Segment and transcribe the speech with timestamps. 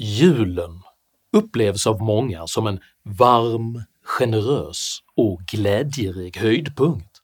[0.00, 0.82] Julen
[1.32, 7.20] upplevs av många som en varm, generös och glädjerik höjdpunkt,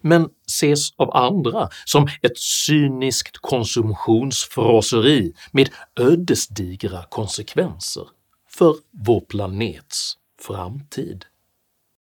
[0.00, 5.68] men ses av andra som ett cyniskt konsumtionsfrosseri med
[6.00, 8.08] ödesdigra konsekvenser
[8.50, 8.76] för
[9.06, 11.24] vår planets framtid.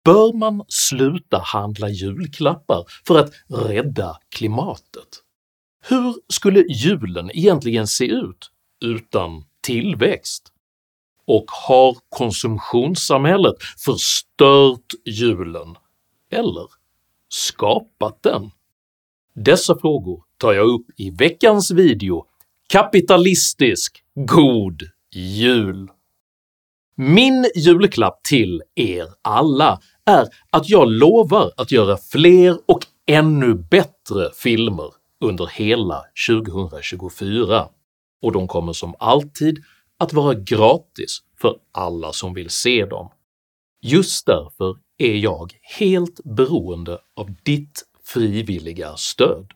[0.06, 5.24] Bör man sluta handla julklappar för att rädda klimatet?
[5.84, 8.52] Hur skulle julen egentligen se ut
[8.86, 10.52] utan tillväxt?
[11.26, 15.76] Och har konsumtionssamhället förstört julen,
[16.32, 16.68] eller
[17.30, 18.52] skapat den?
[19.36, 22.26] Dessa frågor tar jag upp i veckans video
[22.70, 25.88] “Kapitalistisk God Jul”.
[26.96, 34.32] Min julklapp till er alla är att jag lovar att göra fler och ännu bättre
[34.36, 37.68] filmer under hela 2024,
[38.22, 39.64] och de kommer som alltid
[40.00, 43.10] att vara gratis för alla som vill se dem.
[43.82, 49.52] Just därför är jag helt beroende av ditt frivilliga stöd.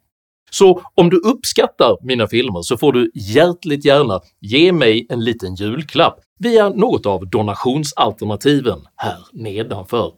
[0.52, 5.56] Så om du uppskattar mina filmer så får du hjärtligt gärna ge mig en liten
[5.56, 10.14] julklapp via något av donationsalternativen här nedanför.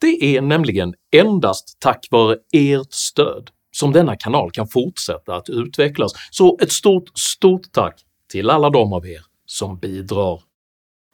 [0.00, 6.12] Det är nämligen endast tack vare ert stöd som denna kanal kan fortsätta att utvecklas,
[6.30, 10.42] så ett stort, stort tack till alla de av er som bidrar.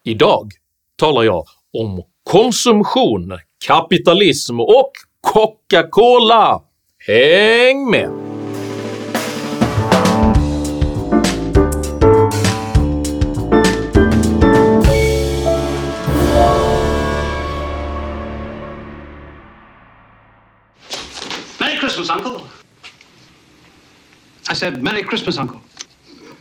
[0.05, 0.53] Idag
[0.97, 6.63] talar jag om konsumtion, kapitalism och Coca-Cola!
[7.07, 8.22] Häng med!
[24.63, 25.61] Said, Merry Christmas, Uncle.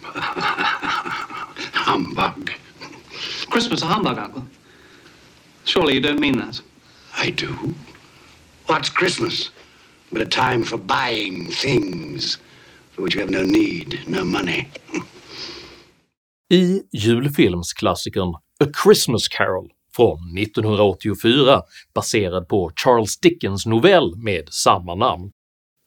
[1.74, 2.52] Humbug.
[3.50, 4.44] Christmas a humbug, Uncle.
[5.64, 6.62] Surely you don't mean that.
[7.18, 7.74] I do.
[8.68, 9.50] What's Christmas
[10.12, 12.38] but a time for buying things
[12.92, 14.70] for which you have no need, no money?
[16.54, 21.62] I julfilmsklassikern A Christmas Carol från 1984,
[21.94, 25.32] baserad på Charles Dickens novell med samma namn,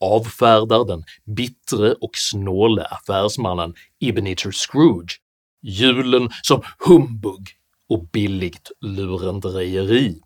[0.01, 5.21] avfärdar den bittre och snåle affärsmannen Ebenezer Scrooge
[5.63, 7.49] julen som humbug
[7.89, 10.21] och billigt lurendrejeri.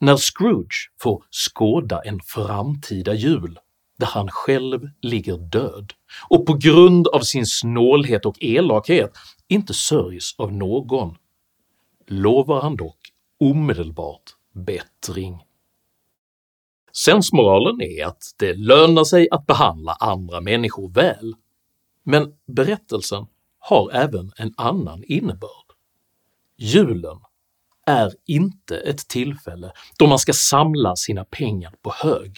[0.00, 3.58] När Scrooge får skåda en framtida jul
[3.98, 5.92] där han själv ligger död
[6.28, 9.12] och på grund av sin snålhet och elakhet
[9.48, 11.16] inte sörjs av någon,
[12.06, 12.98] lovar han dock
[13.40, 14.22] omedelbart
[14.54, 15.38] bättring.
[16.92, 21.34] Sensmoralen är att det lönar sig att behandla andra människor väl,
[22.02, 23.26] men berättelsen
[23.58, 25.72] har även en annan innebörd.
[26.56, 27.18] Julen
[27.86, 32.36] är inte ett tillfälle då man ska samla sina pengar på hög,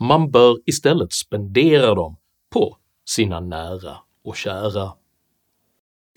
[0.00, 2.16] man bör istället spendera dem
[2.50, 4.92] på sina nära och kära.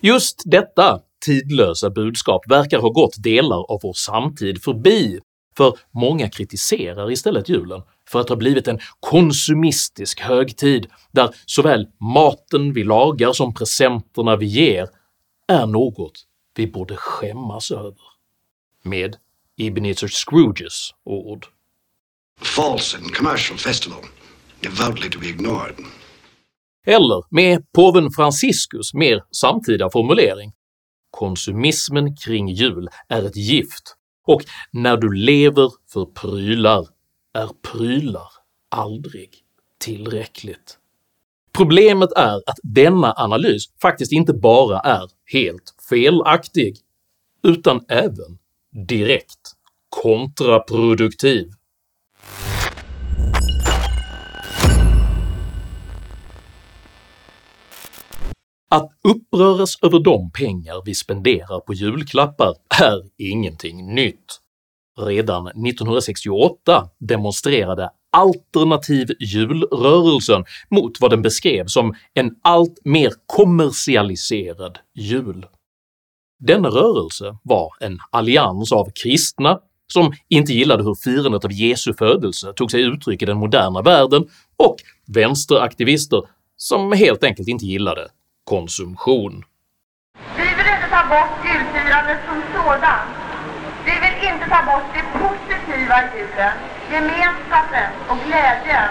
[0.02, 5.20] Just detta tidlösa budskap verkar ha gått delar av vår samtid förbi,
[5.56, 12.72] för många kritiserar istället julen för att ha blivit en konsumistisk högtid där såväl maten
[12.72, 14.88] vi lagar som presenterna vi ger
[15.48, 16.24] är något
[16.56, 18.12] vi borde skämmas över.
[18.82, 19.16] Med
[19.56, 21.46] Ebenezer Scrooges ord.
[22.40, 24.00] False and commercial festival,
[24.60, 25.74] devoutly to be ignored.
[26.86, 30.52] Eller med påven Franciscus mer samtida formulering
[31.10, 33.96] “konsumismen kring jul är ett gift
[34.26, 36.88] och när du lever för prylar
[37.34, 38.28] är prylar
[38.68, 39.30] aldrig
[39.78, 40.78] tillräckligt”.
[41.52, 46.76] Problemet är att denna analys faktiskt inte bara är helt felaktig,
[47.42, 48.38] utan även
[48.88, 49.52] direkt
[49.88, 51.46] kontraproduktiv.
[58.72, 64.40] Att uppröras över de pengar vi spenderar på julklappar är ingenting nytt.
[65.00, 75.46] Redan 1968 demonstrerade alternativ julrörelsen mot vad den beskrev som en allt mer kommersialiserad jul.
[76.46, 79.58] Denna rörelse var en allians av kristna
[79.92, 84.28] som inte gillade hur firandet av Jesu födelse tog sig uttryck i den moderna världen
[84.56, 84.76] och
[85.06, 86.22] vänsteraktivister
[86.56, 88.08] som helt enkelt inte gillade
[88.44, 89.44] konsumtion.
[90.36, 93.10] Vi vill inte ta bort julfirandet som sådant.
[93.84, 96.54] Vi vill inte ta bort det positiva i julen,
[96.92, 98.88] gemenskapen och glädjen.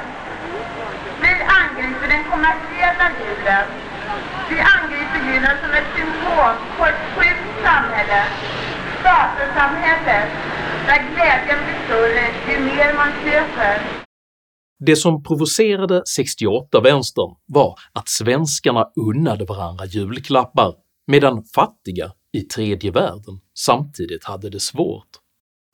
[1.21, 3.65] Vi angriper den kommersiella julen.
[4.50, 6.86] Vi angriper julen som ett symptom på
[7.63, 8.24] samhälle.
[9.00, 10.30] statensamhället,
[10.88, 14.00] där glädjen blir större ju mer man köper.
[14.86, 20.74] Det som provocerade 68-vänstern var att svenskarna unnade varandra julklappar
[21.07, 25.07] medan fattiga i tredje världen samtidigt hade det svårt.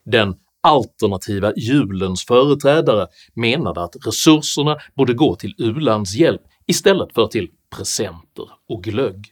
[0.04, 8.46] Den alternativa julens företrädare menade att resurserna borde gå till u-landshjälp istället för till presenter
[8.68, 9.26] och glögg.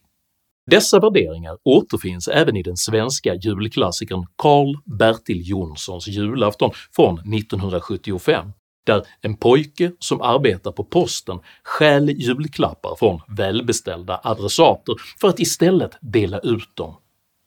[0.70, 8.52] Dessa värderingar återfinns även i den svenska julklassikern Karl-Bertil Jonssons julafton från 1975
[8.86, 15.90] där en pojke som arbetar på posten stjäl julklappar från välbeställda adressater för att istället
[16.00, 16.96] dela ut dem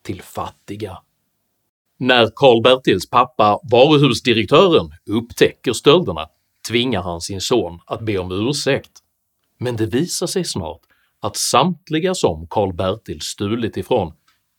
[0.02, 0.98] till fattiga.
[1.98, 6.28] När Karl-Bertils pappa, varuhusdirektören, upptäcker stölderna
[6.68, 8.90] tvingar han sin son att be om ursäkt,
[9.58, 10.80] men det visar sig snart
[11.20, 14.12] att samtliga som Karl-Bertil stulit ifrån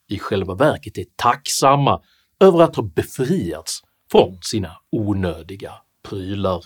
[0.10, 2.02] i själva verket är tacksamma
[2.40, 3.82] över att ha befriats
[4.12, 5.74] från sina onödiga
[6.10, 6.66] prylar.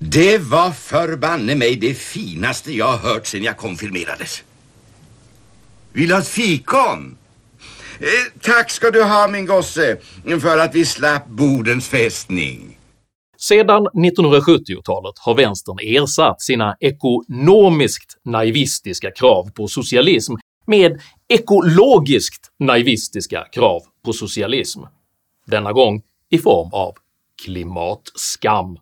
[0.00, 4.42] Det var förbanne mig det finaste jag hört sedan jag konfirmerades.
[5.92, 7.18] Vill du ha ett fikon?
[8.00, 9.96] Eh, tack ska du ha min gosse
[10.40, 12.78] för att vi slapp Bodens fästning.
[13.36, 20.32] Sedan 1970-talet har vänstern ersatt sina ekonomiskt naivistiska krav på socialism
[20.66, 24.80] med ekologiskt naivistiska krav på socialism,
[25.46, 26.94] denna gång i form av
[27.42, 28.78] klimatskam.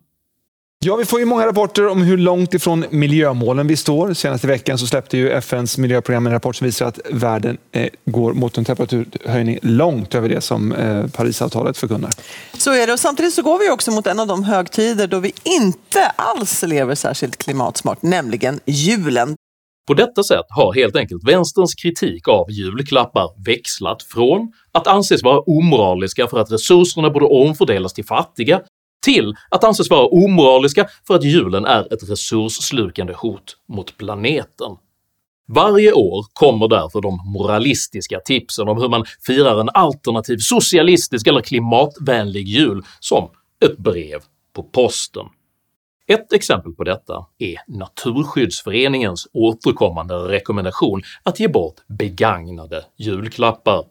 [0.85, 4.13] Ja, vi får ju många rapporter om hur långt ifrån miljömålen vi står.
[4.13, 7.89] Senast i veckan så släppte ju FNs miljöprogram en rapport som visar att världen eh,
[8.05, 12.11] går mot en temperaturhöjning långt över det som eh, Parisavtalet förkunnar.
[12.57, 15.19] Så är det och samtidigt så går vi också mot en av de högtider då
[15.19, 19.35] vi inte alls lever särskilt klimatsmart, nämligen julen.
[19.87, 25.39] På detta sätt har helt enkelt vänsterns kritik av julklappar växlat från att anses vara
[25.39, 28.61] omoraliska för att resurserna borde omfördelas till fattiga
[29.05, 34.77] till att anses vara omoraliska för att julen är ett resursslukande hot mot planeten.
[35.47, 41.41] Varje år kommer därför de moralistiska tipsen om hur man firar en alternativ socialistisk eller
[41.41, 43.29] klimatvänlig jul som
[43.65, 44.19] ett brev
[44.55, 45.25] på posten.
[46.07, 53.83] Ett exempel på detta är Naturskyddsföreningens återkommande rekommendation att ge bort begagnade julklappar.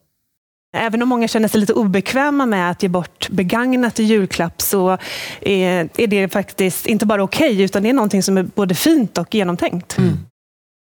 [0.77, 4.99] Även om många känner sig lite obekväma med att ge bort begagnat i julklapp så
[5.41, 9.19] är det faktiskt inte bara okej okay, utan det är någonting som är både fint
[9.19, 9.99] och genomtänkt.
[9.99, 10.17] Mm.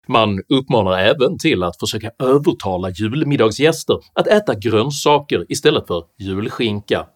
[0.09, 7.07] Man uppmanar även till att försöka övertala julmiddagsgäster att äta grönsaker istället för julskinka.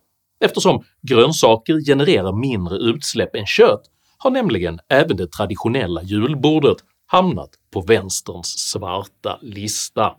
[0.44, 3.82] Eftersom grönsaker genererar mindre utsläpp än kött
[4.24, 6.76] har nämligen även det traditionella julbordet
[7.06, 10.12] hamnat på vänsterns svarta lista.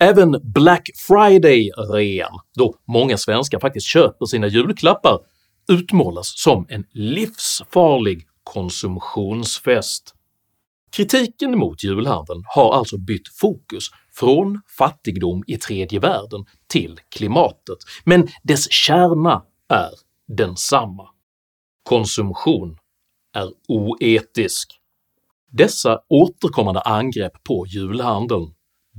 [0.00, 5.18] Även Black Friday-rean, då många svenskar faktiskt köper sina julklappar,
[5.68, 10.14] utmålas som en livsfarlig konsumtionsfest.
[10.92, 13.84] Kritiken mot julhandeln har alltså bytt fokus
[14.14, 19.90] från fattigdom i tredje världen till klimatet, men dess kärna är
[20.36, 21.08] densamma.
[21.82, 22.76] Konsumtion
[23.34, 24.80] är oetisk.
[25.52, 28.54] Dessa återkommande angrepp på julhandeln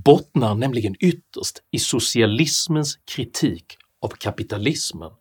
[0.05, 5.11] bottnar nämligen ytterst i socialismens kritik av kapitalismen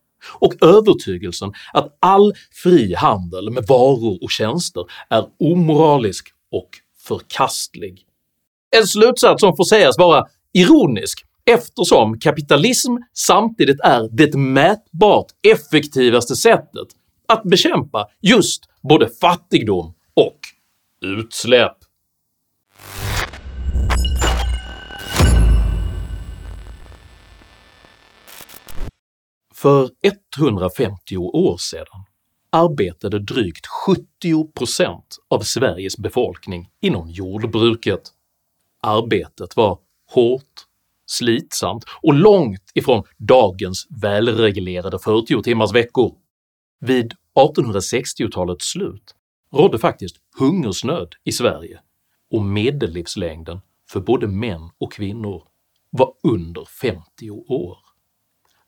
[0.41, 6.69] och övertygelsen att all fri handel med varor och tjänster är omoralisk och
[7.07, 8.07] förkastlig.
[8.77, 16.89] En slutsats som får sägas vara ironisk eftersom kapitalism samtidigt är det mätbart effektivaste sättet
[17.31, 20.39] att bekämpa just både fattigdom och
[21.01, 21.77] utsläpp.
[29.55, 29.91] För
[30.39, 32.05] 150 år sedan
[32.51, 33.67] arbetade drygt
[34.25, 38.01] 70% av Sveriges befolkning inom jordbruket.
[38.83, 39.79] Arbetet var
[40.15, 40.67] hårt,
[41.07, 46.15] slitsamt och långt ifrån dagens välreglerade 40 timmars veckor.
[46.81, 49.15] Vid 1860-talets slut
[49.53, 51.81] rådde faktiskt hungersnöd i Sverige
[52.31, 53.61] och medellivslängden
[53.91, 55.43] för både män och kvinnor
[55.91, 57.79] var under 50 år.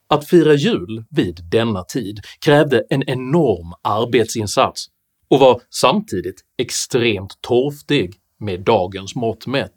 [0.08, 4.86] Att fira jul vid denna tid krävde en enorm arbetsinsats
[5.28, 9.74] och var samtidigt extremt torftig med dagens mått mätt.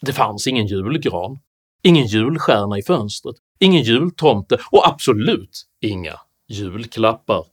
[0.00, 1.38] Det fanns ingen julgran,
[1.82, 6.14] ingen julstjärna i fönstret, ingen jultomte och absolut inga
[6.48, 7.44] julklappar.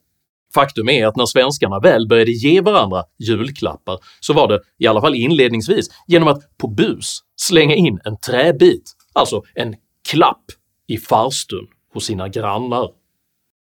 [0.53, 5.01] Faktum är att när svenskarna väl började ge varandra julklappar så var det, i alla
[5.01, 9.75] fall inledningsvis, genom att på bus slänga in en träbit, alltså en
[10.09, 10.45] klapp,
[10.87, 12.89] i farstun hos sina grannar.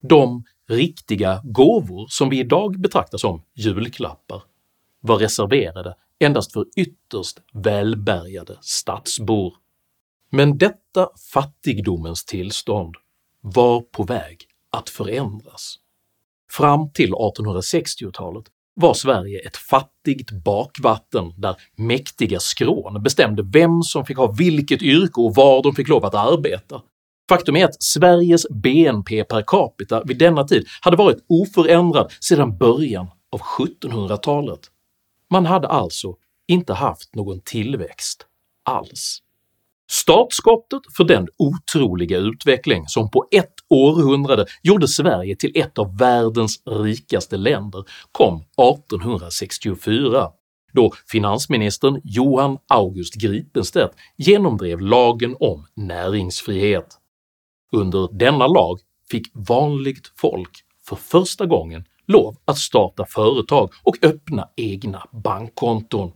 [0.08, 4.44] De riktiga gåvor som vi idag betraktar som julklappar
[5.00, 9.54] var reserverade endast för ytterst välbärgade stadsbor.
[10.30, 12.96] Men detta fattigdomens tillstånd
[13.42, 15.80] var på väg att förändras.
[16.58, 18.46] Fram till 1860-talet
[18.76, 25.22] var Sverige ett fattigt bakvatten där mäktiga skrån bestämde vem som fick ha vilket yrke
[25.22, 26.82] och var de fick lov att arbeta.
[27.30, 33.08] Faktum är att Sveriges BNP per capita vid denna tid hade varit oförändrad sedan början
[33.32, 34.60] av 1700-talet.
[35.30, 36.16] Man hade alltså
[36.48, 38.26] inte haft någon tillväxt
[38.64, 39.20] alls.
[39.92, 46.62] Startskottet för den otroliga utveckling som på ett århundrade gjorde Sverige till ett av världens
[46.66, 50.32] rikaste länder kom 1864
[50.74, 56.98] då finansministern Johan August Gripenstedt genomdrev lagen om näringsfrihet.
[57.72, 58.80] Under denna lag
[59.12, 60.50] fick vanligt folk
[60.88, 66.12] för första gången lov att starta företag och öppna egna bankkonton.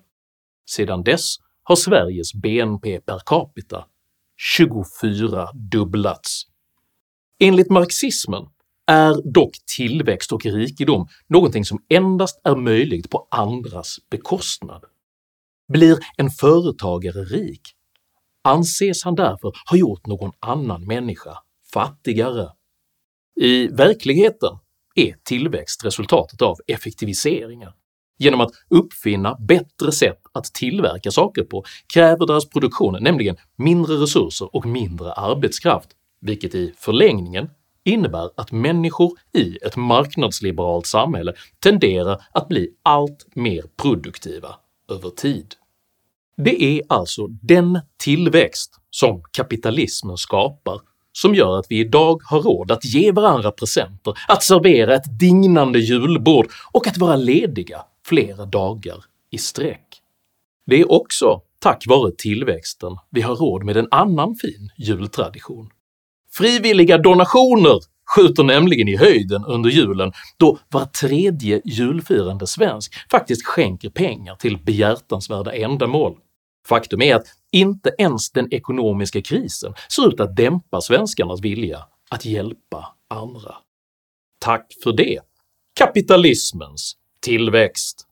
[0.69, 3.85] Sedan dess har Sveriges BNP per capita
[4.37, 6.43] 24 dubblats.
[7.39, 8.45] Enligt marxismen
[8.87, 14.83] är dock tillväxt och rikedom någonting som endast är möjligt på andras bekostnad.
[15.73, 17.61] Blir en företagare rik
[18.43, 21.37] anses han därför ha gjort någon annan människa
[21.73, 22.49] fattigare.
[23.41, 24.57] I verkligheten
[24.95, 27.73] är tillväxt resultatet av effektiviseringar.
[28.19, 31.63] Genom att uppfinna bättre sätt att tillverka saker på
[31.93, 37.49] kräver deras produktion nämligen mindre resurser och mindre arbetskraft, vilket i förlängningen
[37.83, 44.55] innebär att människor i ett marknadsliberalt samhälle tenderar att bli allt mer produktiva
[44.91, 45.55] över tid.
[46.37, 50.81] Det är alltså den tillväxt som kapitalismen skapar
[51.11, 55.79] som gör att vi idag har råd att ge varandra presenter, att servera ett dignande
[55.79, 60.01] julbord och att vara lediga flera dagar i sträck.
[60.65, 65.69] Det är också tack vare tillväxten vi har råd med en annan fin jultradition.
[66.37, 67.79] Frivilliga donationer
[68.15, 74.57] skjuter nämligen i höjden under julen då var tredje julfirande svensk faktiskt skänker pengar till
[74.57, 76.17] behjärtansvärda ändamål.
[76.67, 82.25] Faktum är att inte ens den ekonomiska krisen ser ut att dämpa svenskarnas vilja att
[82.25, 83.55] hjälpa andra.
[84.39, 85.19] Tack för det,
[85.79, 88.07] kapitalismens tillväxt!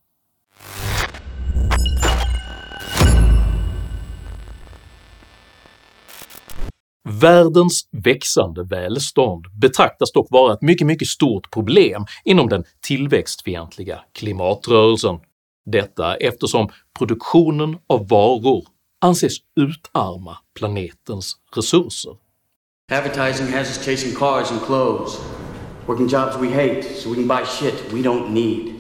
[7.09, 15.19] Världens växande välstånd betraktas dock vara ett mycket, mycket stort problem inom den tillväxtfientliga klimatrörelsen.
[15.65, 16.69] Detta eftersom
[16.99, 18.65] produktionen av varor
[19.01, 22.11] anses utarma planetens resurser.
[22.91, 25.19] Advertising has us chasing cars and clothes,
[25.87, 28.73] working jobs we hate so we can buy shit we don't need.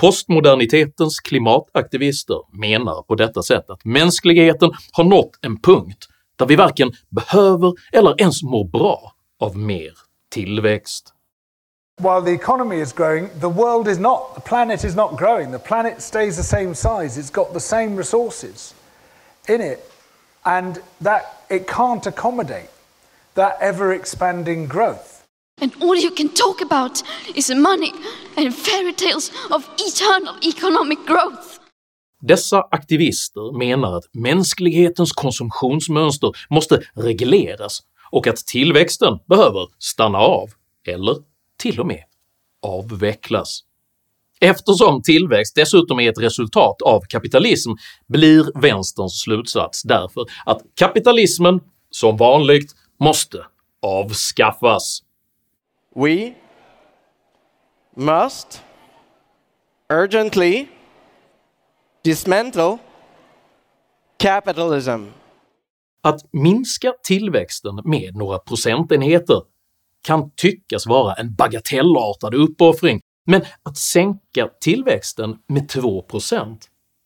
[0.00, 6.92] Postmodernitetens klimataktivister menar på detta sätt att mänskligheten har nått en punkt där vi varken
[7.08, 9.92] behöver eller ens mår bra av mer
[10.30, 11.12] tillväxt.
[11.98, 14.34] While the economy is growing, the world is not.
[14.34, 15.50] The planet is not growing.
[15.52, 17.20] The planet stays the same size.
[17.20, 18.74] It's got the same resources
[19.48, 19.92] in it,
[20.42, 22.68] and that it can't accommodate
[23.34, 25.24] that ever expanding growth.
[25.62, 27.02] And all you can talk about
[27.34, 27.92] is money
[28.36, 31.60] and fairy tales of eternal economic growth.
[32.20, 40.48] Dessa aktivister menar att mänsklighetens konsumtionsmönster måste regleras och att tillväxten behöver stanna av,
[40.86, 41.16] eller
[41.58, 42.02] till och med
[42.62, 43.60] avvecklas.
[44.40, 47.70] Eftersom tillväxt dessutom är ett resultat av kapitalism
[48.06, 53.46] blir vänsterns slutsats därför att kapitalismen, som vanligt, måste
[53.82, 55.02] avskaffas.
[55.94, 56.34] We
[57.96, 58.62] must
[59.92, 60.66] urgently
[62.06, 62.78] dismantle
[64.16, 65.04] capitalism.
[66.02, 69.42] Att minska tillväxten med några procentenheter
[70.02, 76.58] kan tyckas vara en bagatellartad uppoffring, men att sänka tillväxten med 2%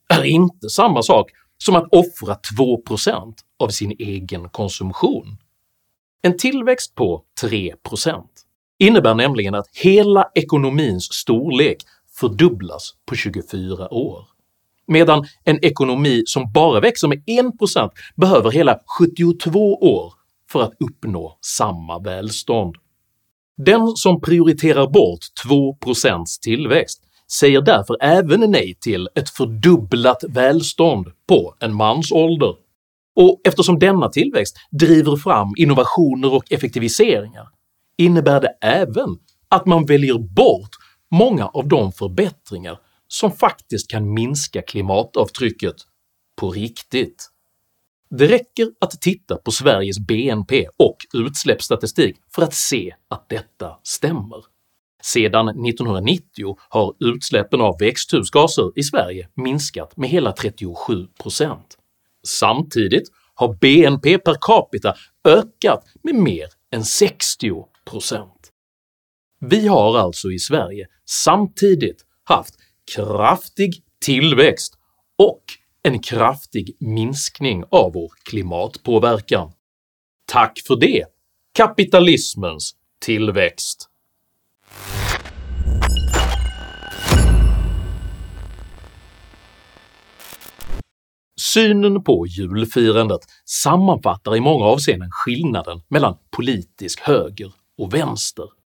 [0.08, 5.36] är inte samma sak som att offra 2% av sin egen konsumtion.
[6.22, 8.24] En tillväxt på 3%
[8.78, 11.82] innebär nämligen att hela ekonomins storlek
[12.20, 14.29] fördubblas på 24 år,
[14.90, 20.12] medan en ekonomi som bara växer med 1% behöver hela 72 år
[20.52, 22.74] för att uppnå samma välstånd.
[23.56, 27.02] Den som prioriterar bort 2% tillväxt
[27.38, 32.54] säger därför även nej till ett fördubblat välstånd på en mansålder,
[33.16, 37.48] och eftersom denna tillväxt driver fram innovationer och effektiviseringar
[37.98, 39.18] innebär det även
[39.48, 40.70] att man väljer bort
[41.10, 42.78] många av de förbättringar
[43.12, 45.74] som faktiskt kan minska klimatavtrycket
[46.36, 47.30] på riktigt.
[48.10, 54.44] Det räcker att titta på Sveriges BNP och utsläppsstatistik för att se att detta stämmer.
[55.02, 61.58] Sedan 1990 har utsläppen av växthusgaser i Sverige minskat med hela 37%.
[62.26, 67.64] Samtidigt har BNP per capita ökat med mer än 60%.
[69.40, 72.54] Vi har alltså i Sverige samtidigt haft
[72.94, 74.78] kraftig tillväxt
[75.18, 75.42] och
[75.82, 79.52] en kraftig minskning av vår klimatpåverkan.
[80.26, 81.04] Tack för det,
[81.54, 83.86] kapitalismens tillväxt!
[91.40, 98.59] Synen på julfirandet sammanfattar i många avseenden skillnaden mellan politisk höger och vänster.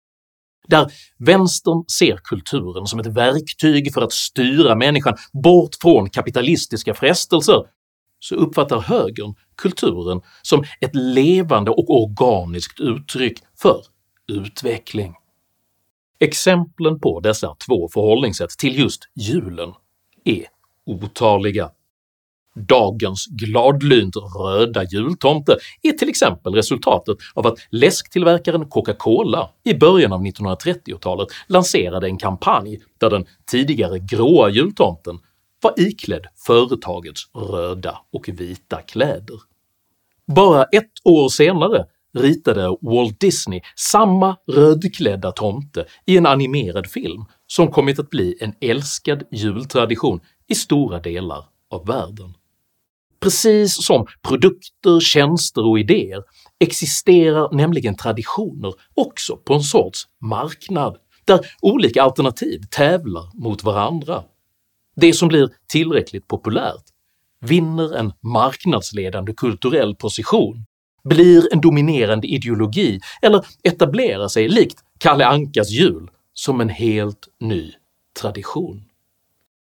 [0.67, 7.63] Där vänstern ser kulturen som ett verktyg för att styra människan bort från kapitalistiska frestelser,
[8.19, 13.81] så uppfattar högern kulturen som ett levande och organiskt uttryck för
[14.27, 15.13] utveckling.
[16.19, 19.73] Exemplen på dessa två förhållningssätt till just julen
[20.23, 20.45] är
[20.85, 21.71] otaliga.
[22.55, 30.21] Dagens gladlynt röda jultomte är till exempel resultatet av att läsktillverkaren Coca-Cola i början av
[30.21, 35.19] 1930-talet lanserade en kampanj där den tidigare gråa jultomten
[35.61, 39.39] var iklädd företagets röda och vita kläder.
[40.27, 41.85] Bara ett år senare
[42.17, 48.53] ritade Walt Disney samma rödklädda tomte i en animerad film som kommit att bli en
[48.61, 52.33] älskad jultradition i stora delar av världen.
[53.25, 56.23] Precis som produkter, tjänster och idéer
[56.59, 64.23] existerar nämligen traditioner också på en sorts marknad, där olika alternativ tävlar mot varandra.
[64.95, 66.83] Det som blir tillräckligt populärt
[67.41, 70.65] vinner en marknadsledande kulturell position,
[71.03, 77.71] blir en dominerande ideologi eller etablerar sig likt Kalle Ankas jul som en helt ny
[78.21, 78.83] tradition.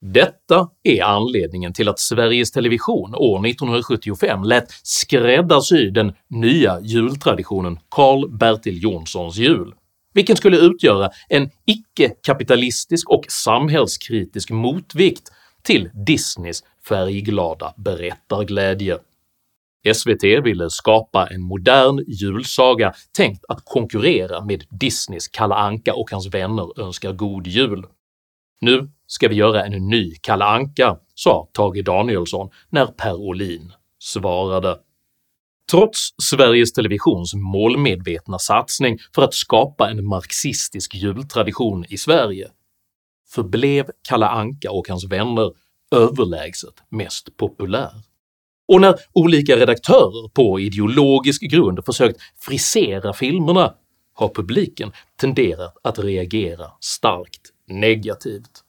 [0.01, 8.83] Detta är anledningen till att Sveriges Television år 1975 lät skräddarsy den nya jultraditionen Karl-Bertil
[8.83, 9.73] Jonssons jul,
[10.13, 15.31] vilken skulle utgöra en icke-kapitalistisk och samhällskritisk motvikt
[15.63, 18.97] till Disneys färgglada berättarglädje.
[19.93, 26.27] SVT ville skapa en modern julsaga tänkt att konkurrera med Disneys Kalle Anka och hans
[26.27, 27.85] vänner önskar god jul.
[28.61, 34.79] Nu ska vi göra en ny Kalle Anka, sa Tage Danielsson när Per Olin svarade.
[35.71, 42.47] Trots Sveriges Televisions målmedvetna satsning för att skapa en marxistisk jultradition i Sverige
[43.29, 45.51] förblev Kalle Anka och hans vänner
[45.91, 47.91] överlägset mest populär.
[48.67, 53.73] Och när olika redaktörer på ideologisk grund försökt frisera filmerna
[54.13, 58.63] har publiken tenderat att reagera starkt negativt.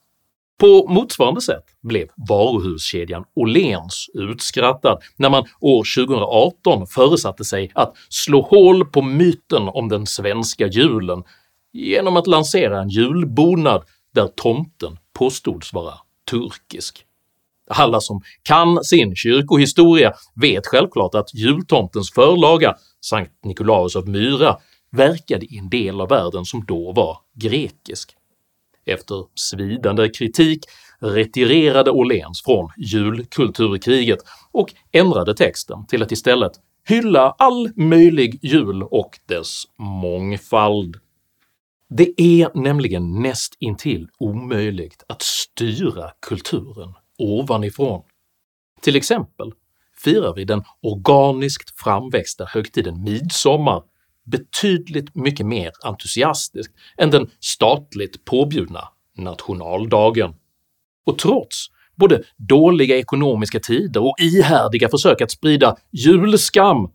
[0.59, 8.41] På motsvarande sätt blev varuhuskedjan Åhléns utskrattad när man år 2018 föresatte sig att slå
[8.41, 11.23] hål på myten om den svenska julen
[11.73, 13.83] genom att lansera en julbonad
[14.15, 15.93] där tomten påstods vara
[16.31, 17.05] turkisk.
[17.69, 24.57] Alla som kan sin kyrkohistoria vet självklart att jultomtens förlaga, Sankt Nikolaus av Myra,
[24.91, 28.15] verkade i en del av världen som då var grekisk.
[28.89, 30.65] Efter svidande kritik
[30.99, 34.19] retirerade Åhléns från julkulturkriget
[34.51, 36.51] och ändrade texten till att istället
[36.87, 40.97] hylla all möjlig jul och dess mångfald.
[41.89, 48.01] Det är nämligen näst intill omöjligt att styra kulturen ovanifrån.
[48.81, 49.51] Till exempel
[49.97, 53.83] firar vi den organiskt framväxta högtiden midsommar
[54.31, 60.33] betydligt mycket mer entusiastiskt än den statligt påbjudna nationaldagen.
[61.05, 66.91] Och trots både dåliga ekonomiska tider och ihärdiga försök att sprida julskam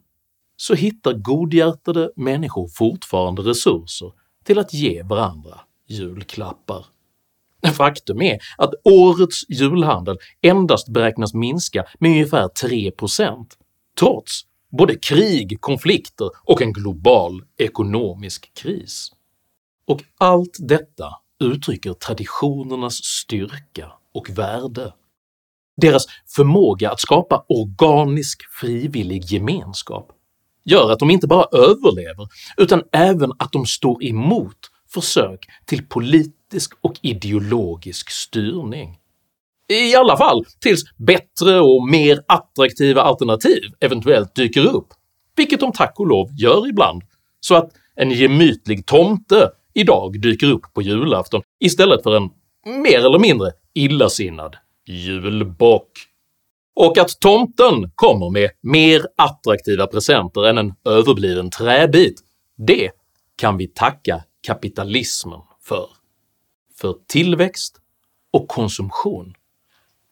[0.57, 4.13] så hittar godhjärtade människor fortfarande resurser
[4.45, 6.87] till att ge varandra julklappar.
[7.73, 13.47] Faktum är att årets julhandel endast beräknas minska med ungefär 3%
[13.99, 14.43] trots
[14.79, 19.13] både krig, konflikter och en global ekonomisk kris.
[19.87, 21.09] Och allt detta
[21.41, 24.93] uttrycker traditionernas styrka och värde.
[25.77, 26.07] Deras
[26.37, 30.13] förmåga att skapa organisk frivillig gemenskap
[30.65, 34.59] gör att de inte bara överlever, utan även att de står emot
[34.95, 38.99] försök till politisk och ideologisk styrning.
[39.69, 44.89] I alla fall tills bättre och mer attraktiva alternativ eventuellt dyker upp,
[45.37, 47.03] vilket de tack och lov gör ibland,
[47.41, 52.31] så att en gemytlig tomte idag dyker upp på julafton istället för en
[52.83, 55.91] mer eller mindre illasinnad julbock.
[56.77, 62.21] Och att tomten kommer med mer attraktiva presenter än en överbliven träbit,
[62.57, 62.91] det
[63.37, 65.89] kan vi tacka kapitalismen för.
[66.81, 67.81] För tillväxt
[68.33, 69.35] och konsumtion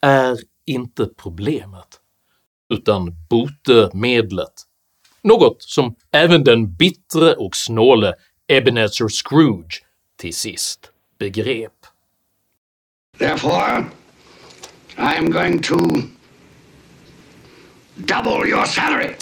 [0.02, 2.00] är inte problemet,
[2.74, 4.52] utan botemedlet.
[5.22, 8.14] Något som även den bittre och snåle
[8.48, 9.82] Ebenezer Scrooge
[10.16, 11.72] till sist begrep.
[13.18, 13.86] Therefore,
[14.96, 15.76] I'm going to
[17.96, 19.16] double your salary.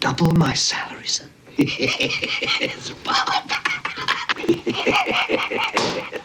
[0.00, 1.26] Double my salary, sir.
[1.56, 3.50] yes, Bob.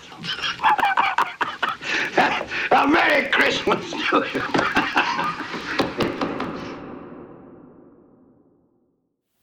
[2.73, 4.43] A Merry Christmas to you.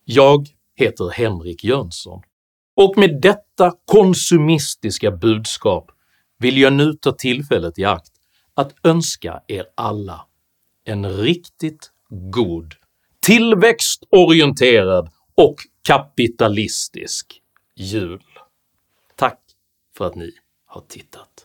[0.05, 2.23] Jag heter Henrik Jönsson
[2.77, 5.91] och med detta konsumistiska budskap
[6.39, 8.13] vill jag nu ta tillfället i akt
[8.55, 10.27] att önska er alla
[10.85, 11.91] en riktigt
[12.31, 12.75] god,
[13.21, 17.43] tillväxtorienterad och kapitalistisk
[17.77, 18.23] jul.
[19.17, 19.41] Tack
[19.97, 20.31] för att ni
[20.67, 21.45] har tittat.